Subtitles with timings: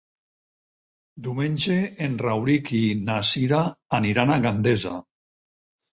[1.27, 1.75] Diumenge
[2.07, 3.61] en Rauric i na Cira
[4.03, 4.99] aniran a Gandesa.